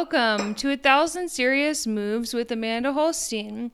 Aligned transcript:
Welcome 0.00 0.54
to 0.54 0.70
A 0.70 0.78
Thousand 0.78 1.28
Serious 1.28 1.86
Moves 1.86 2.32
with 2.32 2.50
Amanda 2.50 2.90
Holstien. 2.90 3.70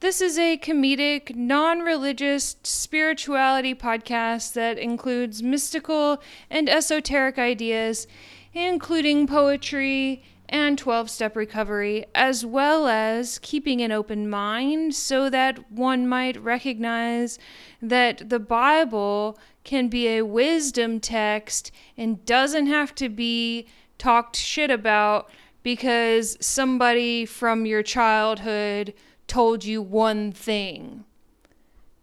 This 0.00 0.22
is 0.22 0.38
a 0.38 0.56
comedic, 0.56 1.36
non 1.36 1.80
religious 1.80 2.56
spirituality 2.62 3.74
podcast 3.74 4.54
that 4.54 4.78
includes 4.78 5.42
mystical 5.42 6.22
and 6.48 6.70
esoteric 6.70 7.38
ideas, 7.38 8.06
including 8.54 9.26
poetry 9.26 10.22
and 10.48 10.78
12 10.78 11.10
step 11.10 11.36
recovery, 11.36 12.06
as 12.14 12.46
well 12.46 12.88
as 12.88 13.38
keeping 13.38 13.82
an 13.82 13.92
open 13.92 14.30
mind 14.30 14.94
so 14.94 15.28
that 15.28 15.70
one 15.70 16.08
might 16.08 16.42
recognize 16.42 17.38
that 17.82 18.30
the 18.30 18.40
Bible 18.40 19.38
can 19.64 19.88
be 19.88 20.08
a 20.08 20.22
wisdom 20.22 20.98
text 20.98 21.70
and 21.94 22.24
doesn't 22.24 22.68
have 22.68 22.94
to 22.94 23.10
be 23.10 23.66
talked 23.98 24.36
shit 24.36 24.70
about 24.70 25.28
because 25.68 26.34
somebody 26.40 27.26
from 27.26 27.66
your 27.66 27.82
childhood 27.82 28.94
told 29.26 29.66
you 29.66 29.82
one 29.82 30.32
thing. 30.32 31.04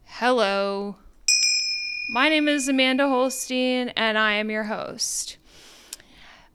Hello. 0.03 0.97
My 2.11 2.29
name 2.29 2.47
is 2.47 2.69
Amanda 2.69 3.05
Holstien, 3.05 3.91
and 3.97 4.19
I 4.19 4.33
am 4.33 4.51
your 4.51 4.65
host. 4.65 5.37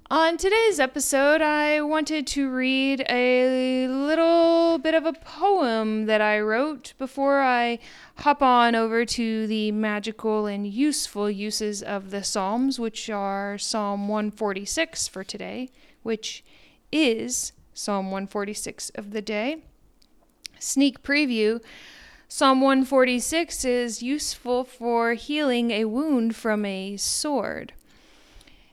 On 0.09 0.37
today's 0.37 0.79
episode, 0.79 1.43
I 1.43 1.81
wanted 1.81 2.29
to 2.29 2.49
read 2.49 3.05
a 3.09 3.89
little 3.89 4.79
bit 4.79 4.95
of 4.95 5.05
a 5.05 5.13
poem 5.13 6.07
that 6.07 6.21
I 6.21 6.39
wrote 6.39 6.95
before 6.97 7.41
I 7.41 7.81
hop 8.19 8.41
on 8.41 8.77
over 8.77 9.05
to 9.05 9.49
the 9.49 9.73
magical 9.73 10.47
and 10.47 10.65
useful 10.65 11.29
uses 11.29 11.83
of 11.83 12.13
the 12.13 12.23
Psalms, 12.23 12.79
which 12.79 13.11
are 13.11 13.59
Psalm 13.59 14.07
146 14.07 15.09
for 15.09 15.25
today, 15.25 15.71
which 16.05 16.45
is 16.93 17.53
Psalm 17.75 18.07
146 18.07 18.91
of 18.91 19.13
the 19.13 19.23
day 19.23 19.63
sneak 20.61 21.03
preview. 21.03 21.61
Psalm 22.29 22.61
146 22.61 23.65
is 23.65 24.03
useful 24.03 24.63
for 24.63 25.15
healing 25.15 25.71
a 25.73 25.85
wound 25.87 26.37
from 26.37 26.65
a 26.65 26.97
sword. 26.97 27.73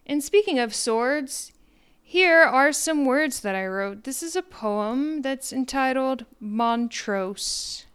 And 0.06 0.24
speaking 0.24 0.60
of 0.60 0.76
swords, 0.76 1.52
here 2.04 2.42
are 2.42 2.72
some 2.72 3.06
words 3.06 3.40
that 3.42 3.56
I 3.56 3.66
wrote. 3.66 4.04
This 4.04 4.22
is 4.22 4.36
a 4.36 4.42
poem 4.42 5.22
that's 5.22 5.52
entitled 5.52 6.26
Montrose. 6.40 7.86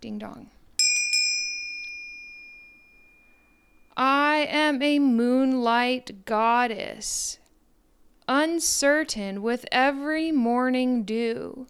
Ding 0.00 0.18
dong. 0.18 0.50
I 3.96 4.46
am 4.50 4.82
a 4.82 4.98
moonlight 4.98 6.24
goddess, 6.26 7.38
uncertain 8.28 9.42
with 9.42 9.66
every 9.70 10.32
morning 10.32 11.04
dew 11.04 11.66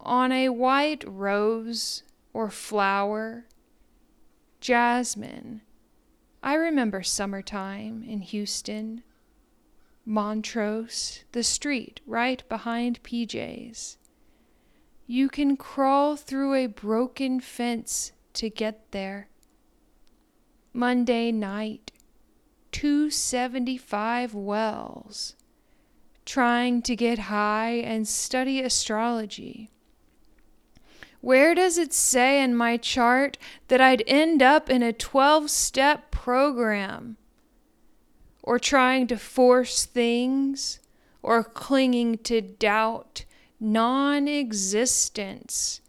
on 0.00 0.32
a 0.32 0.48
white 0.48 1.04
rose 1.06 2.02
or 2.32 2.50
flower, 2.50 3.46
jasmine. 4.60 5.62
I 6.42 6.54
remember 6.54 7.02
summertime 7.02 8.04
in 8.06 8.20
Houston, 8.22 9.02
Montrose, 10.04 11.24
the 11.32 11.42
street 11.42 12.00
right 12.06 12.48
behind 12.48 13.02
PJ's. 13.02 13.98
You 15.06 15.28
can 15.28 15.56
crawl 15.56 16.16
through 16.16 16.54
a 16.54 16.66
broken 16.66 17.40
fence 17.40 18.12
to 18.34 18.50
get 18.50 18.92
there. 18.92 19.28
Monday 20.72 21.32
night, 21.32 21.92
275 22.72 24.34
wells, 24.34 25.34
trying 26.28 26.82
to 26.82 26.94
get 26.94 27.18
high 27.18 27.70
and 27.70 28.06
study 28.06 28.60
astrology. 28.60 29.70
Where 31.22 31.54
does 31.54 31.78
it 31.78 31.94
say 31.94 32.42
in 32.42 32.54
my 32.54 32.76
chart 32.76 33.38
that 33.68 33.80
I'd 33.80 34.04
end 34.06 34.42
up 34.42 34.68
in 34.68 34.82
a 34.82 34.92
12 34.92 35.48
step 35.48 36.10
program? 36.10 37.16
Or 38.42 38.58
trying 38.58 39.06
to 39.06 39.16
force 39.16 39.86
things? 39.86 40.80
Or 41.22 41.42
clinging 41.42 42.18
to 42.18 42.42
doubt, 42.42 43.24
non 43.58 44.28
existence? 44.28 45.80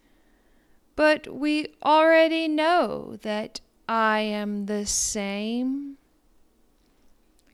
But 0.95 1.27
we 1.27 1.67
already 1.83 2.47
know 2.47 3.17
that 3.23 3.59
I 3.89 4.21
am 4.21 4.67
the 4.67 4.85
same. 4.85 5.97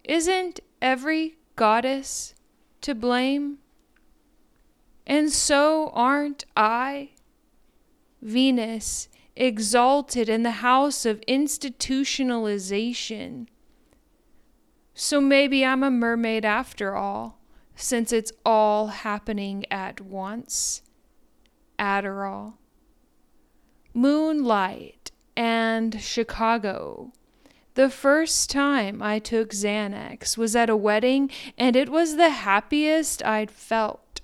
Isn't 0.03 0.59
every 0.83 1.37
goddess 1.55 2.34
to 2.85 2.93
blame? 2.93 3.57
And 5.07 5.31
so 5.31 5.89
aren't 5.93 6.45
I? 6.55 7.09
Venus, 8.21 9.09
exalted 9.35 10.29
in 10.29 10.43
the 10.43 10.51
house 10.51 11.03
of 11.03 11.19
institutionalization. 11.27 13.47
So 14.93 15.19
maybe 15.19 15.65
I'm 15.65 15.81
a 15.81 15.89
mermaid 15.89 16.45
after 16.45 16.95
all, 16.95 17.39
since 17.75 18.13
it's 18.13 18.31
all 18.45 18.85
happening 18.87 19.65
at 19.71 19.99
once. 19.99 20.83
Adderall. 21.79 22.53
Moonlight 23.95 25.09
and 25.35 25.99
Chicago. 25.99 27.11
The 27.75 27.89
first 27.89 28.49
time 28.49 29.01
I 29.01 29.19
took 29.19 29.51
Xanax 29.51 30.37
was 30.37 30.55
at 30.55 30.69
a 30.69 30.77
wedding, 30.77 31.29
and 31.57 31.75
it 31.75 31.89
was 31.89 32.15
the 32.15 32.29
happiest 32.29 33.23
I'd 33.23 33.51
felt. 33.51 34.21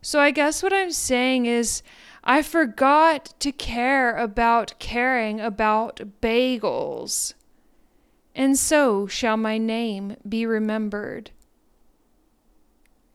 So 0.00 0.18
I 0.18 0.30
guess 0.30 0.62
what 0.62 0.72
I'm 0.72 0.90
saying 0.90 1.44
is, 1.46 1.82
I 2.24 2.40
forgot 2.40 3.34
to 3.40 3.52
care 3.52 4.16
about 4.16 4.78
caring 4.78 5.38
about 5.38 6.00
bagels. 6.22 7.34
And 8.34 8.58
so 8.58 9.06
shall 9.06 9.36
my 9.36 9.58
name 9.58 10.16
be 10.26 10.46
remembered. 10.46 11.30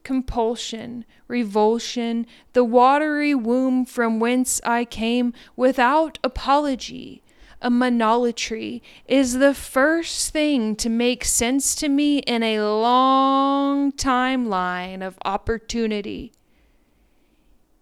Compulsion, 0.03 1.03
revulsion, 1.27 2.27
the 2.53 2.63
watery 2.63 3.33
womb 3.33 3.85
from 3.85 4.19
whence 4.19 4.61
I 4.63 4.85
came 4.85 5.33
without 5.55 6.19
apology, 6.23 7.23
a 7.61 7.69
monolatry, 7.69 8.81
is 9.07 9.33
the 9.33 9.53
first 9.53 10.31
thing 10.31 10.75
to 10.75 10.89
make 10.89 11.25
sense 11.25 11.75
to 11.75 11.89
me 11.89 12.19
in 12.19 12.43
a 12.43 12.61
long 12.61 13.91
timeline 13.91 15.05
of 15.05 15.17
opportunity. 15.25 16.33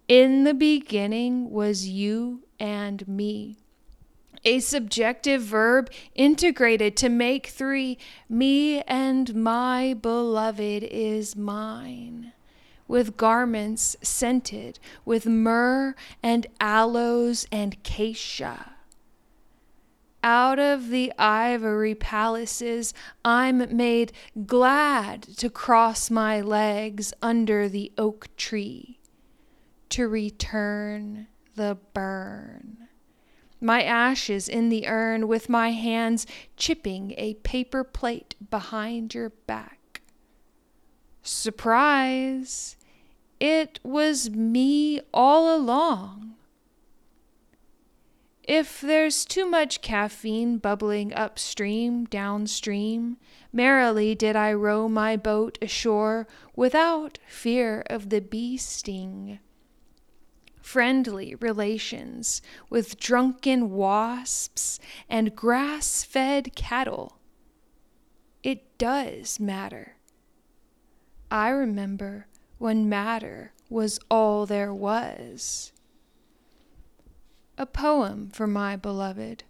In 0.07 0.43
the 0.43 0.53
beginning 0.53 1.49
was 1.49 1.87
you 1.87 2.43
and 2.59 3.07
me. 3.07 3.57
A 4.47 4.59
subjective 4.59 5.41
verb 5.41 5.89
integrated 6.13 6.95
to 6.97 7.09
make 7.09 7.47
three. 7.47 7.97
Me 8.29 8.81
and 8.83 9.33
my 9.33 9.95
beloved 9.99 10.83
is 10.83 11.35
mine. 11.35 12.31
With 12.87 13.17
garments 13.17 13.95
scented 14.03 14.77
with 15.03 15.25
myrrh 15.25 15.95
and 16.21 16.45
aloes 16.59 17.47
and 17.51 17.81
cassia. 17.81 18.74
Out 20.25 20.57
of 20.57 20.89
the 20.89 21.13
ivory 21.19 21.93
palaces, 21.93 22.95
I'm 23.23 23.77
made 23.77 24.11
glad 24.47 25.21
to 25.37 25.51
cross 25.51 26.09
my 26.09 26.41
legs 26.41 27.13
under 27.21 27.69
the 27.69 27.91
oak 27.95 28.35
tree 28.35 28.97
to 29.89 30.07
return 30.07 31.27
the 31.53 31.77
burn. 31.93 32.87
My 33.61 33.83
ashes 33.83 34.49
in 34.49 34.69
the 34.69 34.87
urn 34.87 35.27
with 35.27 35.47
my 35.47 35.73
hands 35.73 36.25
chipping 36.57 37.13
a 37.19 37.35
paper 37.35 37.83
plate 37.83 38.33
behind 38.49 39.13
your 39.13 39.29
back. 39.29 40.01
Surprise! 41.21 42.77
It 43.39 43.79
was 43.83 44.31
me 44.31 45.01
all 45.13 45.55
along. 45.55 46.34
If 48.47 48.79
there's 48.79 49.25
too 49.25 49.47
much 49.47 49.81
caffeine 49.81 50.59
bubbling 50.59 51.13
upstream, 51.13 52.05
downstream, 52.05 53.17
merrily 53.51 54.13
did 54.13 54.35
I 54.35 54.53
row 54.53 54.87
my 54.87 55.17
boat 55.17 55.57
ashore 55.61 56.27
without 56.55 57.17
fear 57.27 57.83
of 57.87 58.09
the 58.09 58.21
bee 58.21 58.57
sting 58.57 59.39
friendly 60.65 61.35
relations 61.35 62.41
with 62.71 62.99
drunken 62.99 63.69
wasps 63.69 64.79
and 65.07 65.35
grass 65.35 66.03
fed 66.03 66.55
cattle. 66.55 67.19
It 68.41 68.75
does 68.79 69.39
matter. 69.39 69.97
I 71.29 71.49
remember 71.49 72.25
when 72.57 72.89
matter 72.89 73.53
was 73.69 73.99
all 74.09 74.47
there 74.47 74.73
was. 74.73 75.71
A 77.57 77.65
poem 77.65 78.29
for 78.31 78.47
my 78.47 78.75
beloved. 78.75 79.45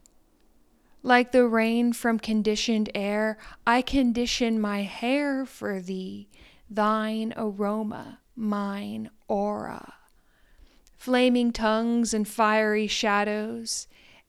Like 1.02 1.32
the 1.32 1.48
rain 1.48 1.92
from 1.92 2.20
conditioned 2.20 2.90
air, 2.94 3.38
I 3.66 3.82
condition 3.82 4.60
my 4.60 4.84
hair 4.84 5.46
for 5.46 5.80
thee, 5.80 6.30
thine 6.70 7.34
aroma, 7.36 8.20
mine 8.36 9.10
aura. 9.28 9.96
Flaming 10.98 11.52
tongues 11.52 12.14
and 12.14 12.28
fiery 12.28 12.88
shadows, 12.88 13.88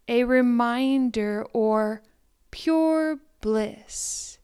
a 0.09 0.25
reminder 0.25 1.47
or 1.53 2.03
pure 2.51 3.19
bliss, 3.41 4.39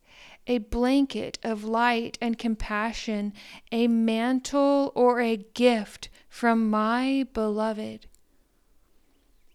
a 0.47 0.59
blanket 0.59 1.39
of 1.43 1.65
light 1.65 2.19
and 2.21 2.39
compassion, 2.39 3.33
a 3.71 3.89
mantle 3.89 4.93
or 4.95 5.21
a 5.21 5.37
gift 5.37 6.09
from 6.29 6.69
my 6.69 7.27
beloved, 7.33 8.07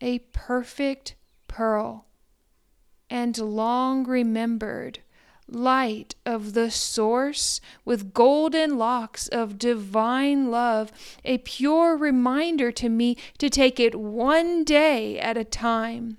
a 0.01 0.19
perfect 0.19 1.15
pearl 1.47 2.05
and 3.09 3.37
long 3.37 4.05
remembered 4.05 4.99
light 5.47 6.15
of 6.25 6.53
the 6.53 6.69
source 6.69 7.61
with 7.85 8.13
golden 8.13 8.77
locks 8.77 9.27
of 9.29 9.57
divine 9.57 10.51
love, 10.51 10.91
a 11.23 11.37
pure 11.39 11.95
reminder 11.95 12.71
to 12.71 12.89
me 12.89 13.15
to 13.37 13.49
take 13.49 13.79
it 13.79 13.95
one 13.95 14.63
day 14.63 15.17
at 15.19 15.37
a 15.37 15.45
time. 15.45 16.17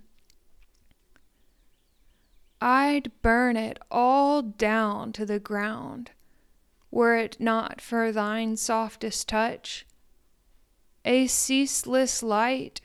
I'd 2.61 3.13
burn 3.23 3.57
it 3.57 3.79
all 3.91 4.43
down 4.43 5.13
to 5.13 5.27
the 5.27 5.39
ground, 5.39 6.11
were 6.91 7.17
it 7.17 7.37
not 7.39 7.81
for 7.81 8.11
thine 8.11 8.57
softest 8.57 9.29
touch. 9.29 9.87
A 11.05 11.27
ceaseless 11.27 12.23
light 12.23 12.81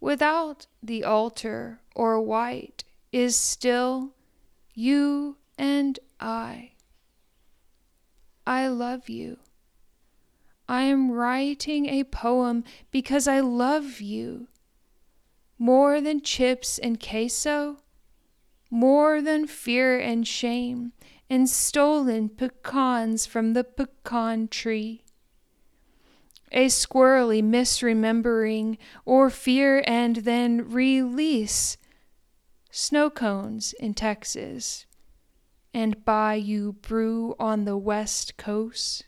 without 0.00 0.66
the 0.82 1.04
altar 1.04 1.80
or 1.94 2.20
white 2.20 2.84
is 3.12 3.36
still 3.36 4.12
you 4.74 5.36
and 5.56 5.98
I. 6.20 6.72
I 8.46 8.68
love 8.68 9.08
you. 9.08 9.38
I 10.68 10.82
am 10.82 11.10
writing 11.10 11.86
a 11.86 12.04
poem 12.04 12.64
because 12.90 13.26
I 13.26 13.40
love 13.40 14.00
you. 14.00 14.48
More 15.58 16.00
than 16.00 16.20
chips 16.20 16.78
and 16.78 17.00
queso, 17.00 17.78
more 18.70 19.22
than 19.22 19.46
fear 19.46 19.98
and 19.98 20.26
shame, 20.26 20.92
and 21.30 21.48
stolen 21.48 22.28
pecans 22.28 23.24
from 23.26 23.54
the 23.54 23.64
pecan 23.64 24.48
tree. 24.48 25.05
A 26.52 26.66
squirrely 26.66 27.42
misremembering, 27.42 28.78
or 29.04 29.30
fear 29.30 29.82
and 29.86 30.16
then 30.16 30.70
release. 30.70 31.76
Snow 32.70 33.10
cones 33.10 33.72
in 33.80 33.94
Texas 33.94 34.86
and 35.74 36.04
Bayou 36.04 36.72
Brew 36.72 37.34
on 37.38 37.64
the 37.64 37.76
West 37.76 38.36
Coast. 38.36 39.04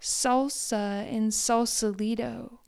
Salsa 0.00 1.10
in 1.10 1.30
Sausalito. 1.30 2.60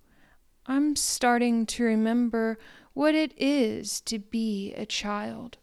I'm 0.66 0.96
starting 0.96 1.66
to 1.66 1.84
remember 1.84 2.58
what 2.92 3.14
it 3.14 3.34
is 3.36 4.00
to 4.00 4.18
be 4.18 4.72
a 4.74 4.86
child. 4.86 5.58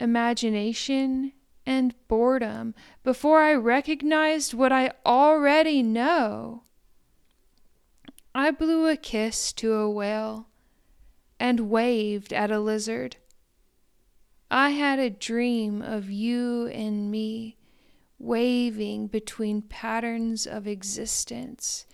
Imagination 0.00 1.32
and 1.66 1.94
boredom 2.08 2.74
before 3.02 3.42
I 3.42 3.54
recognized 3.54 4.54
what 4.54 4.72
I 4.72 4.92
already 5.04 5.82
know. 5.82 6.62
I 8.34 8.50
blew 8.50 8.86
a 8.86 8.96
kiss 8.96 9.52
to 9.54 9.72
a 9.74 9.90
whale 9.90 10.48
and 11.40 11.68
waved 11.70 12.32
at 12.32 12.50
a 12.50 12.60
lizard. 12.60 13.16
I 14.50 14.70
had 14.70 14.98
a 14.98 15.10
dream 15.10 15.82
of 15.82 16.08
you 16.08 16.66
and 16.68 17.10
me 17.10 17.56
waving 18.18 19.08
between 19.08 19.62
patterns 19.62 20.46
of 20.46 20.66
existence, 20.66 21.86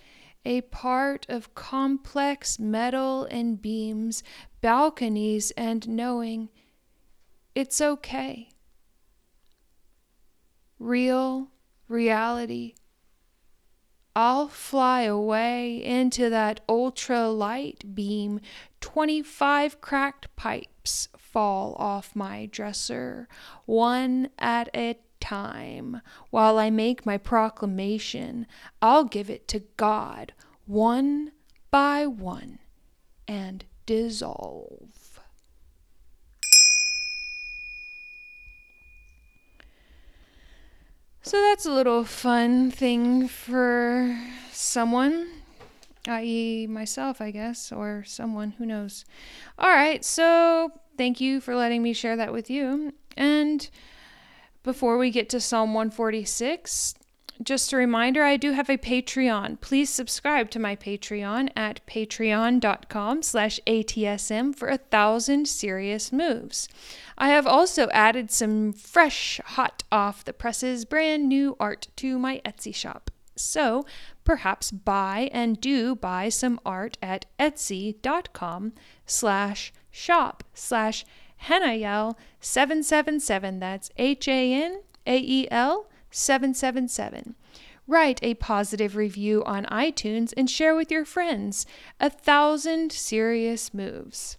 a 0.44 0.60
part 0.62 1.26
of 1.28 1.54
complex 1.54 2.58
metal 2.58 3.24
and 3.24 3.60
beams, 3.60 4.22
balconies, 4.60 5.50
and 5.52 5.88
knowing 5.88 6.48
it's 7.54 7.80
okay. 7.80 8.51
Real 10.82 11.46
reality. 11.86 12.74
I'll 14.16 14.48
fly 14.48 15.02
away 15.02 15.76
into 15.76 16.28
that 16.28 16.60
ultra 16.68 17.28
light 17.28 17.94
beam, 17.94 18.40
25 18.80 19.80
cracked 19.80 20.34
pipes 20.34 21.08
fall 21.16 21.76
off 21.78 22.16
my 22.16 22.46
dresser, 22.46 23.28
one 23.64 24.30
at 24.40 24.70
a 24.74 24.98
time. 25.20 26.02
While 26.30 26.58
I 26.58 26.68
make 26.70 27.06
my 27.06 27.16
proclamation, 27.16 28.48
I'll 28.82 29.04
give 29.04 29.30
it 29.30 29.46
to 29.48 29.60
God, 29.76 30.32
one 30.66 31.30
by 31.70 32.08
one, 32.08 32.58
and 33.28 33.64
dissolve. 33.86 35.01
So 41.22 41.40
that's 41.40 41.66
a 41.66 41.72
little 41.72 42.04
fun 42.04 42.70
thing 42.70 43.28
for 43.28 44.18
someone 44.50 45.42
i.e., 46.08 46.66
myself, 46.66 47.20
I 47.20 47.30
guess, 47.30 47.70
or 47.70 48.04
someone, 48.06 48.52
who 48.52 48.66
knows. 48.66 49.04
All 49.58 49.70
right, 49.70 50.04
so 50.04 50.72
thank 50.96 51.20
you 51.20 51.40
for 51.40 51.54
letting 51.54 51.82
me 51.82 51.92
share 51.92 52.16
that 52.16 52.32
with 52.32 52.50
you. 52.50 52.92
And 53.16 53.68
before 54.62 54.98
we 54.98 55.10
get 55.10 55.28
to 55.30 55.40
Psalm 55.40 55.74
146, 55.74 56.94
just 57.42 57.72
a 57.72 57.76
reminder 57.76 58.22
I 58.22 58.36
do 58.36 58.52
have 58.52 58.68
a 58.68 58.76
Patreon. 58.76 59.60
Please 59.60 59.90
subscribe 59.90 60.50
to 60.50 60.58
my 60.58 60.76
Patreon 60.76 61.50
at 61.56 61.86
patreon.com 61.86 63.22
slash 63.22 63.60
ATSM 63.66 64.54
for 64.54 64.68
a 64.68 64.78
thousand 64.78 65.48
serious 65.48 66.12
moves. 66.12 66.68
I 67.16 67.28
have 67.28 67.46
also 67.46 67.88
added 67.90 68.30
some 68.30 68.72
fresh, 68.72 69.40
hot 69.44 69.82
off 69.92 70.24
the 70.24 70.32
presses, 70.32 70.84
brand 70.84 71.28
new 71.28 71.56
art 71.58 71.88
to 71.96 72.18
my 72.18 72.40
Etsy 72.44 72.74
shop. 72.74 73.10
So 73.36 73.84
perhaps 74.24 74.70
buy 74.70 75.30
and 75.32 75.60
do 75.60 75.94
buy 75.94 76.28
some 76.28 76.60
art 76.64 76.98
at 77.02 77.26
etsy.com 77.38 78.72
slash 79.06 79.72
shop 79.90 80.44
slash 80.54 81.04
Hanael 81.44 82.16
777. 82.40 83.58
That's 83.58 83.90
H 83.96 84.28
A 84.28 84.64
N 84.64 84.82
A 85.06 85.18
E 85.18 85.48
L 85.50 85.88
777. 86.12 87.34
Write 87.88 88.20
a 88.22 88.34
positive 88.34 88.94
review 88.94 89.42
on 89.44 89.64
iTunes 89.66 90.32
and 90.36 90.48
share 90.48 90.74
with 90.74 90.90
your 90.90 91.04
friends. 91.04 91.66
A 91.98 92.08
thousand 92.08 92.92
serious 92.92 93.74
moves. 93.74 94.38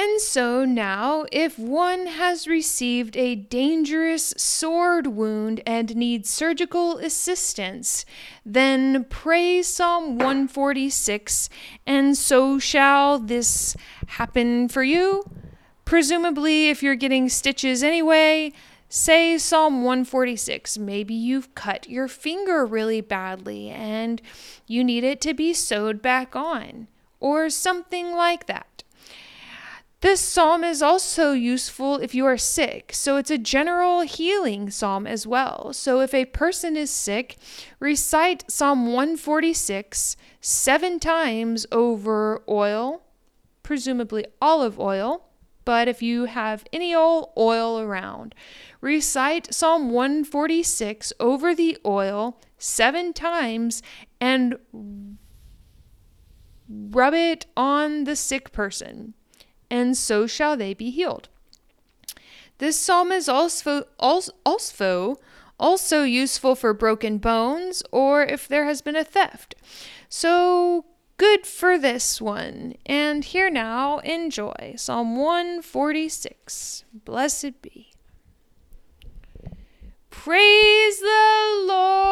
And 0.00 0.18
so 0.18 0.64
now, 0.64 1.26
if 1.30 1.58
one 1.58 2.06
has 2.06 2.48
received 2.48 3.18
a 3.18 3.34
dangerous 3.34 4.32
sword 4.34 5.08
wound 5.08 5.60
and 5.66 5.94
needs 5.94 6.30
surgical 6.30 6.96
assistance, 6.96 8.06
then 8.42 9.04
pray 9.10 9.60
Psalm 9.60 10.16
146, 10.16 11.50
and 11.86 12.16
so 12.16 12.58
shall 12.58 13.18
this 13.18 13.76
happen 14.06 14.70
for 14.70 14.82
you. 14.82 15.22
Presumably, 15.90 16.68
if 16.68 16.84
you're 16.84 16.94
getting 16.94 17.28
stitches 17.28 17.82
anyway, 17.82 18.52
say 18.88 19.36
Psalm 19.36 19.82
146. 19.82 20.78
Maybe 20.78 21.14
you've 21.14 21.52
cut 21.56 21.90
your 21.90 22.06
finger 22.06 22.64
really 22.64 23.00
badly 23.00 23.70
and 23.70 24.22
you 24.68 24.84
need 24.84 25.02
it 25.02 25.20
to 25.22 25.34
be 25.34 25.52
sewed 25.52 26.00
back 26.00 26.36
on, 26.36 26.86
or 27.18 27.50
something 27.50 28.12
like 28.12 28.46
that. 28.46 28.84
This 30.00 30.20
psalm 30.20 30.62
is 30.62 30.80
also 30.80 31.32
useful 31.32 31.96
if 31.96 32.14
you 32.14 32.24
are 32.24 32.38
sick. 32.38 32.92
So 32.94 33.16
it's 33.16 33.32
a 33.32 33.36
general 33.36 34.02
healing 34.02 34.70
psalm 34.70 35.08
as 35.08 35.26
well. 35.26 35.72
So 35.72 35.98
if 36.02 36.14
a 36.14 36.26
person 36.26 36.76
is 36.76 36.92
sick, 36.92 37.36
recite 37.80 38.48
Psalm 38.48 38.92
146 38.92 40.16
seven 40.40 41.00
times 41.00 41.66
over 41.72 42.44
oil, 42.48 43.02
presumably 43.64 44.24
olive 44.40 44.78
oil. 44.78 45.26
But 45.64 45.88
if 45.88 46.02
you 46.02 46.24
have 46.24 46.64
any 46.72 46.94
old 46.94 47.30
oil 47.36 47.78
around, 47.78 48.34
recite 48.80 49.52
Psalm 49.52 49.90
146 49.90 51.12
over 51.20 51.54
the 51.54 51.78
oil 51.84 52.40
seven 52.58 53.12
times 53.12 53.82
and 54.20 54.56
rub 56.68 57.14
it 57.14 57.46
on 57.56 58.04
the 58.04 58.16
sick 58.16 58.52
person 58.52 59.14
and 59.70 59.96
so 59.96 60.26
shall 60.26 60.56
they 60.56 60.74
be 60.74 60.90
healed. 60.90 61.28
This 62.58 62.76
psalm 62.76 63.12
is 63.12 63.28
also, 63.28 63.84
also, 63.98 65.16
also 65.58 66.02
useful 66.02 66.54
for 66.54 66.74
broken 66.74 67.18
bones 67.18 67.82
or 67.92 68.22
if 68.22 68.48
there 68.48 68.64
has 68.64 68.82
been 68.82 68.96
a 68.96 69.04
theft. 69.04 69.54
So 70.08 70.84
good 71.20 71.46
for 71.46 71.76
this 71.76 72.18
one. 72.18 72.74
And 72.86 73.22
here 73.22 73.50
now, 73.50 73.98
enjoy 73.98 74.72
Psalm 74.78 75.16
146. 75.16 76.84
Blessed 77.04 77.60
be. 77.60 77.92
Praise 80.08 81.00
the 81.00 81.64
Lord. 81.68 82.08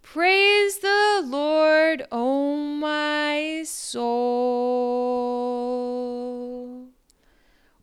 Praise 0.00 0.78
the 0.78 1.22
Lord, 1.26 2.06
O 2.12 2.54
my 2.54 3.64
soul. 3.66 4.10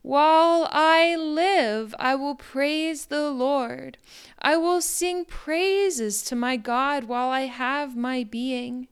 While 0.00 0.37
I 0.70 1.16
live, 1.16 1.94
I 1.98 2.14
will 2.14 2.34
praise 2.34 3.06
the 3.06 3.30
Lord. 3.30 3.98
I 4.38 4.56
will 4.56 4.80
sing 4.80 5.24
praises 5.24 6.22
to 6.24 6.36
my 6.36 6.56
God 6.56 7.04
while 7.04 7.30
I 7.30 7.42
have 7.42 7.96
my 7.96 8.24
being. 8.24 8.88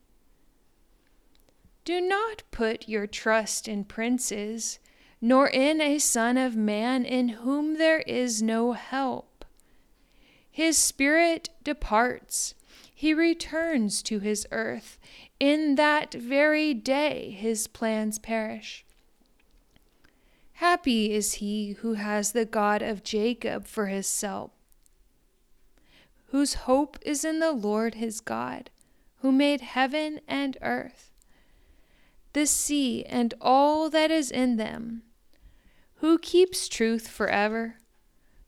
Do 1.84 2.00
not 2.00 2.42
put 2.50 2.88
your 2.88 3.06
trust 3.06 3.68
in 3.68 3.84
princes 3.84 4.78
nor 5.20 5.48
in 5.48 5.80
a 5.80 5.98
Son 5.98 6.36
of 6.36 6.56
Man 6.56 7.04
in 7.04 7.30
whom 7.30 7.78
there 7.78 8.00
is 8.00 8.42
no 8.42 8.72
help. 8.72 9.44
His 10.50 10.78
spirit 10.78 11.50
departs, 11.64 12.54
he 12.94 13.12
returns 13.12 14.02
to 14.04 14.20
his 14.20 14.46
earth. 14.52 14.98
In 15.38 15.74
that 15.74 16.14
very 16.14 16.72
day 16.72 17.30
his 17.30 17.66
plans 17.66 18.18
perish. 18.18 18.85
Happy 20.56 21.12
is 21.12 21.34
he 21.34 21.72
who 21.80 21.94
has 21.94 22.32
the 22.32 22.44
God 22.44 22.82
of 22.82 23.02
Jacob 23.02 23.66
for 23.66 23.86
his 23.86 24.06
self, 24.06 24.52
whose 26.26 26.54
hope 26.54 26.98
is 27.02 27.24
in 27.24 27.40
the 27.40 27.52
Lord 27.52 27.96
his 27.96 28.20
God, 28.20 28.70
who 29.18 29.32
made 29.32 29.60
heaven 29.60 30.20
and 30.28 30.56
earth, 30.62 31.10
the 32.32 32.46
sea 32.46 33.04
and 33.04 33.34
all 33.40 33.90
that 33.90 34.10
is 34.10 34.30
in 34.30 34.56
them 34.56 35.02
who 35.96 36.18
keeps 36.18 36.68
truth 36.68 37.08
forever, 37.08 37.76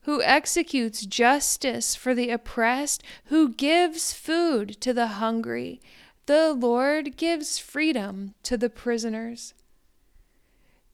who 0.03 0.23
executes 0.23 1.07
justice 1.07 1.95
for 1.95 2.15
the 2.15 2.31
oppressed, 2.31 3.03
who 3.27 3.53
gives 3.53 4.13
food 4.13 4.81
to 4.81 4.93
the 4.93 5.07
hungry. 5.07 5.81
The 6.27 6.53
Lord 6.53 7.17
gives 7.17 7.59
freedom 7.59 8.35
to 8.43 8.57
the 8.57 8.71
prisoners. 8.71 9.55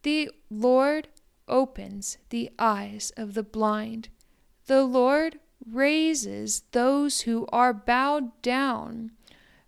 The 0.05 0.31
Lord 0.51 1.09
opens 1.49 2.19
the 2.29 2.51
eyes 2.59 3.11
of 3.17 3.33
the 3.33 3.43
blind. 3.43 4.11
The 4.67 4.85
Lord 4.85 5.39
raises 5.67 6.63
those 6.73 7.23
who 7.23 7.47
are 7.51 7.73
bowed 7.73 8.43
down. 8.43 9.13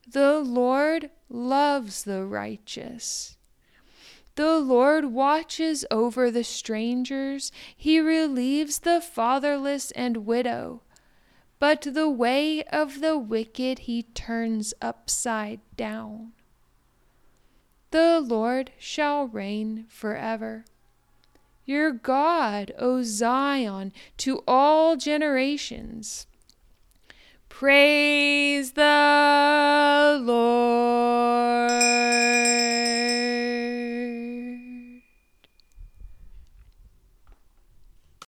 The 0.06 0.40
Lord 0.40 1.08
loves 1.30 2.04
the 2.04 2.26
righteous. 2.26 3.38
The 4.34 4.58
Lord 4.58 5.06
watches 5.06 5.86
over 5.90 6.30
the 6.30 6.44
strangers, 6.44 7.50
He 7.74 7.98
relieves 7.98 8.80
the 8.80 9.00
fatherless 9.00 9.90
and 9.92 10.26
widow. 10.26 10.82
But 11.58 11.80
the 11.80 12.10
way 12.10 12.62
of 12.64 13.00
the 13.00 13.16
wicked 13.16 13.80
He 13.80 14.02
turns 14.02 14.74
upside 14.82 15.60
down. 15.78 16.34
The 17.90 18.20
Lord 18.20 18.72
shall 18.78 19.26
reign 19.26 19.86
forever. 19.88 20.64
Your 21.64 21.90
God, 21.90 22.72
O 22.78 23.02
Zion, 23.02 23.92
to 24.18 24.42
all 24.46 24.96
generations. 24.96 26.26
Praise 27.48 28.72
the 28.72 30.20
Lord. 30.22 31.46